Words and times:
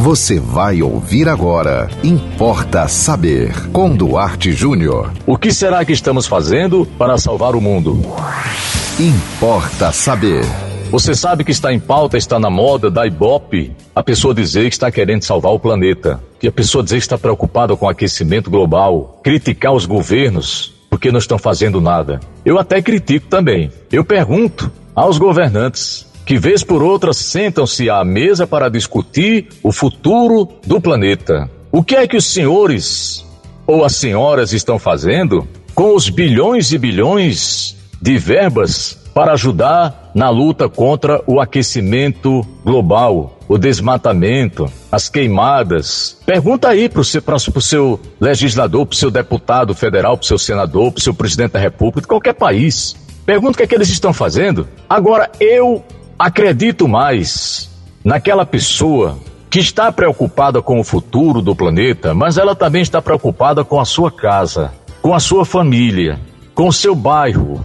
Você 0.00 0.40
vai 0.40 0.80
ouvir 0.80 1.28
agora. 1.28 1.86
Importa 2.02 2.88
saber. 2.88 3.52
Com 3.70 3.94
Duarte 3.94 4.50
Júnior. 4.50 5.12
O 5.26 5.36
que 5.36 5.52
será 5.52 5.84
que 5.84 5.92
estamos 5.92 6.26
fazendo 6.26 6.86
para 6.96 7.18
salvar 7.18 7.54
o 7.54 7.60
mundo? 7.60 8.00
Importa 8.98 9.92
saber. 9.92 10.42
Você 10.90 11.14
sabe 11.14 11.44
que 11.44 11.50
está 11.50 11.70
em 11.70 11.78
pauta, 11.78 12.16
está 12.16 12.38
na 12.38 12.48
moda 12.48 12.90
da 12.90 13.06
Ibope, 13.06 13.76
a 13.94 14.02
pessoa 14.02 14.34
dizer 14.34 14.70
que 14.70 14.74
está 14.74 14.90
querendo 14.90 15.22
salvar 15.22 15.52
o 15.52 15.60
planeta. 15.60 16.18
Que 16.38 16.48
a 16.48 16.52
pessoa 16.52 16.82
dizer 16.82 16.96
que 16.96 17.02
está 17.02 17.18
preocupada 17.18 17.76
com 17.76 17.84
o 17.84 17.90
aquecimento 17.90 18.50
global, 18.50 19.20
criticar 19.22 19.74
os 19.74 19.84
governos 19.84 20.72
porque 20.88 21.12
não 21.12 21.18
estão 21.18 21.38
fazendo 21.38 21.78
nada. 21.78 22.20
Eu 22.42 22.58
até 22.58 22.80
critico 22.80 23.26
também. 23.28 23.70
Eu 23.92 24.02
pergunto 24.02 24.72
aos 24.94 25.18
governantes 25.18 26.09
que 26.30 26.38
vez 26.38 26.62
por 26.62 26.80
outra 26.80 27.12
sentam-se 27.12 27.90
à 27.90 28.04
mesa 28.04 28.46
para 28.46 28.68
discutir 28.68 29.48
o 29.64 29.72
futuro 29.72 30.48
do 30.64 30.80
planeta. 30.80 31.50
O 31.72 31.82
que 31.82 31.96
é 31.96 32.06
que 32.06 32.16
os 32.16 32.24
senhores 32.24 33.26
ou 33.66 33.84
as 33.84 33.96
senhoras 33.96 34.52
estão 34.52 34.78
fazendo 34.78 35.44
com 35.74 35.92
os 35.92 36.08
bilhões 36.08 36.70
e 36.70 36.78
bilhões 36.78 37.76
de 38.00 38.16
verbas 38.16 38.96
para 39.12 39.32
ajudar 39.32 40.12
na 40.14 40.30
luta 40.30 40.68
contra 40.68 41.20
o 41.26 41.40
aquecimento 41.40 42.46
global, 42.64 43.36
o 43.48 43.58
desmatamento, 43.58 44.70
as 44.92 45.08
queimadas? 45.08 46.16
Pergunta 46.24 46.68
aí 46.68 46.88
para 46.88 47.00
o 47.00 47.04
seu, 47.04 47.20
seu 47.60 48.00
legislador, 48.20 48.86
para 48.86 48.94
o 48.94 48.96
seu 48.96 49.10
deputado 49.10 49.74
federal, 49.74 50.16
para 50.16 50.22
o 50.22 50.28
seu 50.28 50.38
senador, 50.38 50.92
para 50.92 51.00
o 51.00 51.02
seu 51.02 51.12
presidente 51.12 51.54
da 51.54 51.58
república, 51.58 52.02
de 52.02 52.06
qualquer 52.06 52.34
país. 52.34 52.94
Pergunta 53.26 53.54
o 53.54 53.56
que 53.56 53.62
é 53.64 53.66
que 53.66 53.74
eles 53.74 53.88
estão 53.88 54.12
fazendo. 54.12 54.68
Agora, 54.88 55.28
eu 55.40 55.84
Acredito 56.20 56.86
mais 56.86 57.70
naquela 58.04 58.44
pessoa 58.44 59.18
que 59.48 59.58
está 59.58 59.90
preocupada 59.90 60.60
com 60.60 60.78
o 60.78 60.84
futuro 60.84 61.40
do 61.40 61.56
planeta, 61.56 62.12
mas 62.12 62.36
ela 62.36 62.54
também 62.54 62.82
está 62.82 63.00
preocupada 63.00 63.64
com 63.64 63.80
a 63.80 63.86
sua 63.86 64.12
casa, 64.12 64.70
com 65.00 65.14
a 65.14 65.18
sua 65.18 65.46
família, 65.46 66.20
com 66.54 66.68
o 66.68 66.72
seu 66.74 66.94
bairro. 66.94 67.64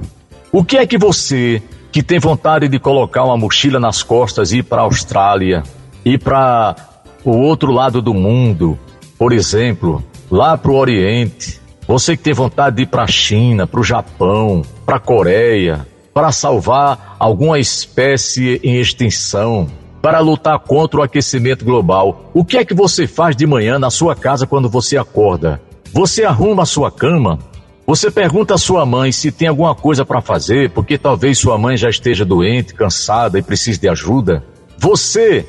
O 0.54 0.64
que 0.64 0.78
é 0.78 0.88
que 0.88 0.98
você, 0.98 1.62
que 1.92 2.02
tem 2.02 2.18
vontade 2.18 2.70
de 2.70 2.80
colocar 2.80 3.26
uma 3.26 3.36
mochila 3.36 3.78
nas 3.78 4.02
costas 4.02 4.54
e 4.54 4.60
ir 4.60 4.64
para 4.64 4.84
a 4.84 4.86
Austrália, 4.86 5.62
ir 6.06 6.20
para 6.20 6.78
o 7.26 7.32
outro 7.32 7.74
lado 7.74 8.02
do 8.02 8.14
mundo, 8.14 8.80
por 9.20 9.34
exemplo, 9.34 10.02
lá 10.32 10.58
para 10.58 10.72
o 10.72 10.78
Oriente, 10.78 11.60
você 11.86 12.16
que 12.16 12.24
tem 12.24 12.34
vontade 12.34 12.78
de 12.78 12.84
ir 12.84 12.88
para 12.88 13.04
a 13.04 13.08
China, 13.08 13.68
para 13.68 13.82
o 13.82 13.84
Japão, 13.84 14.62
para 14.86 14.96
a 14.96 15.00
Coreia, 15.02 15.86
para 16.16 16.32
salvar 16.32 17.18
alguma 17.20 17.60
espécie 17.60 18.62
em 18.64 18.80
extinção, 18.80 19.68
para 20.02 20.22
lutar 20.22 20.58
contra 20.60 21.02
o 21.02 21.04
aquecimento 21.04 21.66
global. 21.66 22.32
O 22.34 22.46
que 22.46 22.56
é 22.56 22.64
que 22.64 22.74
você 22.74 23.06
faz 23.06 23.36
de 23.36 23.46
manhã 23.46 23.78
na 23.78 23.90
sua 23.90 24.16
casa 24.16 24.48
quando 24.48 24.70
você 24.70 24.96
acorda? 24.96 25.62
Você 25.92 26.24
arruma 26.24 26.64
a 26.64 26.66
sua 26.66 26.90
cama? 26.90 27.38
Você 27.86 28.10
pergunta 28.10 28.54
à 28.54 28.58
sua 28.58 28.86
mãe 28.86 29.12
se 29.12 29.30
tem 29.30 29.50
alguma 29.50 29.76
coisa 29.76 30.06
para 30.06 30.22
fazer, 30.22 30.70
porque 30.70 30.98
talvez 30.98 31.38
sua 31.38 31.58
mãe 31.58 31.76
já 31.76 31.90
esteja 31.90 32.24
doente, 32.24 32.74
cansada 32.74 33.38
e 33.38 33.44
precise 33.44 33.78
de 33.78 33.90
ajuda? 33.90 34.42
Você 34.78 35.46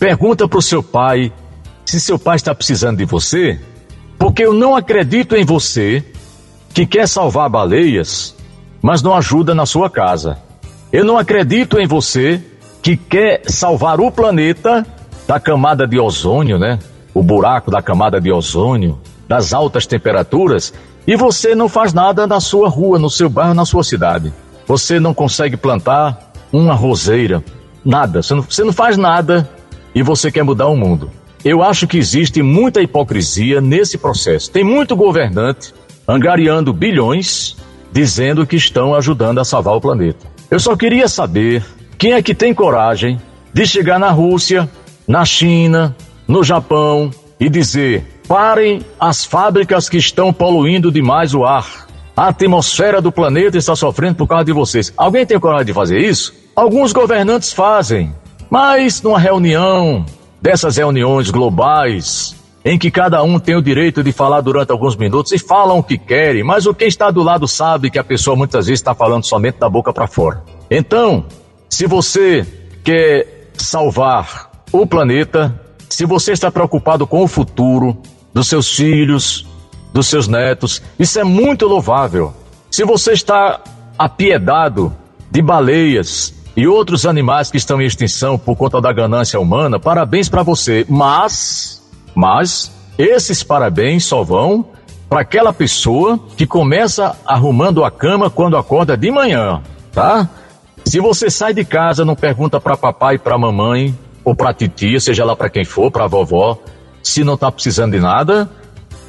pergunta 0.00 0.48
para 0.48 0.58
o 0.58 0.62
seu 0.62 0.82
pai 0.82 1.30
se 1.84 2.00
seu 2.00 2.18
pai 2.18 2.36
está 2.36 2.54
precisando 2.54 2.96
de 2.96 3.04
você? 3.04 3.60
Porque 4.18 4.46
eu 4.46 4.54
não 4.54 4.74
acredito 4.74 5.36
em 5.36 5.44
você 5.44 6.02
que 6.72 6.86
quer 6.86 7.06
salvar 7.06 7.50
baleias 7.50 8.35
mas 8.86 9.02
não 9.02 9.16
ajuda 9.16 9.52
na 9.52 9.66
sua 9.66 9.90
casa. 9.90 10.38
Eu 10.92 11.04
não 11.04 11.18
acredito 11.18 11.76
em 11.76 11.88
você 11.88 12.40
que 12.80 12.96
quer 12.96 13.42
salvar 13.44 13.98
o 14.00 14.12
planeta 14.12 14.86
da 15.26 15.40
camada 15.40 15.88
de 15.88 15.98
ozônio, 15.98 16.56
né? 16.56 16.78
O 17.12 17.20
buraco 17.20 17.68
da 17.68 17.82
camada 17.82 18.20
de 18.20 18.30
ozônio, 18.30 19.00
das 19.26 19.52
altas 19.52 19.88
temperaturas, 19.88 20.72
e 21.04 21.16
você 21.16 21.52
não 21.52 21.68
faz 21.68 21.92
nada 21.92 22.28
na 22.28 22.38
sua 22.38 22.68
rua, 22.68 22.96
no 22.96 23.10
seu 23.10 23.28
bairro, 23.28 23.54
na 23.54 23.64
sua 23.64 23.82
cidade. 23.82 24.32
Você 24.68 25.00
não 25.00 25.12
consegue 25.12 25.56
plantar 25.56 26.30
uma 26.52 26.72
roseira, 26.72 27.42
nada. 27.84 28.22
Você 28.22 28.34
não, 28.36 28.42
você 28.42 28.62
não 28.62 28.72
faz 28.72 28.96
nada 28.96 29.50
e 29.96 30.00
você 30.00 30.30
quer 30.30 30.44
mudar 30.44 30.68
o 30.68 30.76
mundo. 30.76 31.10
Eu 31.44 31.60
acho 31.60 31.88
que 31.88 31.98
existe 31.98 32.40
muita 32.40 32.80
hipocrisia 32.80 33.60
nesse 33.60 33.98
processo. 33.98 34.48
Tem 34.48 34.62
muito 34.62 34.94
governante 34.94 35.74
angariando 36.06 36.72
bilhões 36.72 37.56
dizendo 37.96 38.46
que 38.46 38.56
estão 38.56 38.94
ajudando 38.94 39.38
a 39.38 39.44
salvar 39.44 39.74
o 39.74 39.80
planeta. 39.80 40.26
Eu 40.50 40.60
só 40.60 40.76
queria 40.76 41.08
saber 41.08 41.64
quem 41.96 42.12
é 42.12 42.20
que 42.20 42.34
tem 42.34 42.52
coragem 42.52 43.18
de 43.54 43.66
chegar 43.66 43.98
na 43.98 44.10
Rússia, 44.10 44.68
na 45.08 45.24
China, 45.24 45.96
no 46.28 46.44
Japão 46.44 47.10
e 47.40 47.48
dizer: 47.48 48.04
parem 48.28 48.82
as 49.00 49.24
fábricas 49.24 49.88
que 49.88 49.96
estão 49.96 50.30
poluindo 50.30 50.92
demais 50.92 51.32
o 51.32 51.42
ar. 51.46 51.86
A 52.14 52.28
atmosfera 52.28 53.00
do 53.00 53.10
planeta 53.10 53.56
está 53.56 53.74
sofrendo 53.74 54.16
por 54.16 54.26
causa 54.26 54.44
de 54.44 54.52
vocês. 54.52 54.92
Alguém 54.94 55.24
tem 55.24 55.40
coragem 55.40 55.64
de 55.64 55.72
fazer 55.72 55.98
isso? 55.98 56.34
Alguns 56.54 56.92
governantes 56.92 57.54
fazem, 57.54 58.12
mas 58.50 59.00
numa 59.00 59.18
reunião 59.18 60.04
dessas 60.42 60.76
reuniões 60.76 61.30
globais 61.30 62.36
em 62.66 62.76
que 62.76 62.90
cada 62.90 63.22
um 63.22 63.38
tem 63.38 63.54
o 63.54 63.62
direito 63.62 64.02
de 64.02 64.10
falar 64.10 64.40
durante 64.40 64.72
alguns 64.72 64.96
minutos 64.96 65.30
e 65.30 65.38
falam 65.38 65.78
o 65.78 65.84
que 65.84 65.96
querem, 65.96 66.42
mas 66.42 66.66
o 66.66 66.74
quem 66.74 66.88
está 66.88 67.12
do 67.12 67.22
lado 67.22 67.46
sabe 67.46 67.92
que 67.92 67.98
a 67.98 68.02
pessoa 68.02 68.34
muitas 68.34 68.66
vezes 68.66 68.80
está 68.80 68.92
falando 68.92 69.22
somente 69.22 69.60
da 69.60 69.70
boca 69.70 69.92
para 69.92 70.08
fora. 70.08 70.42
Então, 70.68 71.24
se 71.70 71.86
você 71.86 72.44
quer 72.82 73.52
salvar 73.54 74.50
o 74.72 74.84
planeta, 74.84 75.62
se 75.88 76.04
você 76.04 76.32
está 76.32 76.50
preocupado 76.50 77.06
com 77.06 77.22
o 77.22 77.28
futuro 77.28 77.96
dos 78.34 78.48
seus 78.48 78.74
filhos, 78.74 79.46
dos 79.92 80.08
seus 80.08 80.26
netos, 80.26 80.82
isso 80.98 81.20
é 81.20 81.24
muito 81.24 81.68
louvável. 81.68 82.34
Se 82.68 82.84
você 82.84 83.12
está 83.12 83.60
apiedado 83.96 84.92
de 85.30 85.40
baleias 85.40 86.34
e 86.56 86.66
outros 86.66 87.06
animais 87.06 87.48
que 87.48 87.58
estão 87.58 87.80
em 87.80 87.86
extinção 87.86 88.36
por 88.36 88.56
conta 88.56 88.80
da 88.80 88.92
ganância 88.92 89.38
humana, 89.38 89.78
parabéns 89.78 90.28
para 90.28 90.42
você. 90.42 90.84
Mas 90.88 91.75
mas 92.16 92.72
esses 92.98 93.42
parabéns 93.42 94.06
só 94.06 94.24
vão 94.24 94.64
para 95.06 95.20
aquela 95.20 95.52
pessoa 95.52 96.18
que 96.34 96.46
começa 96.46 97.14
arrumando 97.26 97.84
a 97.84 97.90
cama 97.90 98.30
quando 98.30 98.56
acorda 98.56 98.96
de 98.96 99.10
manhã, 99.10 99.62
tá? 99.92 100.28
Se 100.84 100.98
você 100.98 101.28
sai 101.28 101.52
de 101.52 101.64
casa, 101.64 102.04
não 102.04 102.16
pergunta 102.16 102.58
para 102.58 102.76
papai 102.76 103.18
para 103.18 103.36
mamãe 103.36 103.96
ou 104.24 104.34
para 104.34 104.54
titia, 104.54 104.98
seja 104.98 105.24
lá 105.24 105.36
para 105.36 105.50
quem 105.50 105.64
for, 105.64 105.90
para 105.90 106.06
vovó, 106.06 106.58
se 107.02 107.22
não 107.22 107.34
está 107.34 107.52
precisando 107.52 107.92
de 107.92 108.00
nada, 108.00 108.48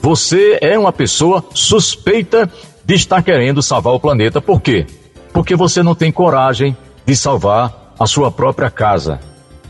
você 0.02 0.60
é 0.62 0.78
uma 0.78 0.92
pessoa 0.92 1.44
suspeita 1.54 2.50
de 2.86 2.94
estar 2.94 3.22
querendo 3.24 3.62
salvar 3.62 3.94
o 3.94 4.00
planeta. 4.00 4.42
Por 4.42 4.62
quê? 4.62 4.86
Porque 5.32 5.56
você 5.56 5.82
não 5.82 5.96
tem 5.96 6.12
coragem 6.12 6.76
de 7.06 7.16
salvar 7.16 7.94
a 7.98 8.06
sua 8.06 8.30
própria 8.30 8.70
casa. 8.70 9.20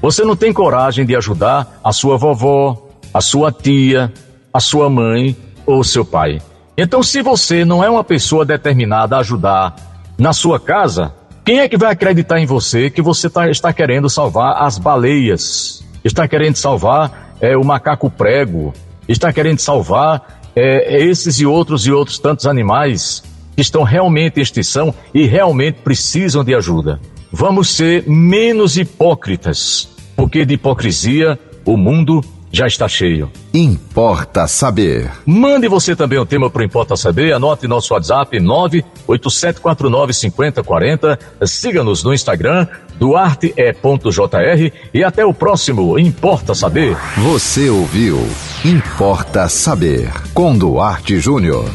Você 0.02 0.24
não 0.24 0.36
tem 0.36 0.52
coragem 0.52 1.06
de 1.06 1.16
ajudar 1.16 1.80
a 1.84 1.92
sua 1.92 2.18
vovó, 2.18 2.87
a 3.17 3.22
sua 3.22 3.51
tia, 3.51 4.13
a 4.53 4.59
sua 4.59 4.91
mãe 4.91 5.35
ou 5.66 5.83
seu 5.83 6.05
pai. 6.05 6.39
Então, 6.78 7.01
se 7.01 7.23
você 7.23 7.66
não 7.66 7.83
é 7.83 7.89
uma 7.89 8.03
pessoa 8.03 8.45
determinada 8.45 9.16
a 9.16 9.22
ajudar 9.22 9.75
na 10.19 10.33
sua 10.33 10.59
casa, 10.59 11.16
quem 11.44 11.59
é 11.59 11.67
que 11.67 11.77
vai 11.77 11.91
acreditar 11.91 12.39
em 12.39 12.45
você 12.45 12.91
que 12.91 13.01
você 13.01 13.27
tá, 13.27 13.50
está 13.50 13.73
querendo 13.73 14.07
salvar 14.07 14.61
as 14.61 14.77
baleias? 14.77 15.83
Está 16.03 16.27
querendo 16.27 16.57
salvar 16.57 17.35
é, 17.41 17.57
o 17.57 17.63
macaco 17.63 18.07
prego? 18.07 18.72
Está 19.07 19.33
querendo 19.33 19.57
salvar 19.57 20.39
é, 20.56 21.03
esses 21.03 21.39
e 21.39 21.45
outros 21.47 21.88
e 21.88 21.91
outros 21.91 22.19
tantos 22.19 22.45
animais 22.45 23.23
que 23.56 23.63
estão 23.63 23.81
realmente 23.81 24.39
em 24.39 24.44
extinção 24.44 24.94
e 25.11 25.25
realmente 25.25 25.79
precisam 25.83 26.44
de 26.44 26.53
ajuda? 26.53 27.00
Vamos 27.31 27.69
ser 27.69 28.07
menos 28.07 28.77
hipócritas, 28.77 29.89
porque 30.16 30.45
de 30.45 30.53
hipocrisia 30.53 31.39
o 31.66 31.75
mundo 31.75 32.23
já 32.52 32.68
está 32.68 32.88
cheio. 32.88 33.31
Importa 33.54 34.48
saber. 34.48 35.12
Mande 35.25 35.68
você 35.68 35.94
também 35.95 36.19
o 36.19 36.25
tema 36.25 36.50
para 36.50 36.63
Importa 36.63 36.95
Saber. 36.95 37.33
Anote 37.33 37.68
nosso 37.68 37.94
WhatsApp 37.94 38.39
987495040. 38.39 41.19
Siga-nos 41.45 42.01
no 42.04 42.13
Instagram 42.13 42.66
duarte.jr 43.00 44.71
e 44.94 45.04
até 45.04 45.25
o 45.25 45.33
próximo 45.33 46.00
Importa 46.00 46.56
Saber. 46.56 46.98
Você 47.18 47.69
ouviu 47.69 48.18
Importa 48.66 49.48
Saber 49.48 50.12
com 50.33 50.57
Duarte 50.57 51.19
Júnior. 51.19 51.69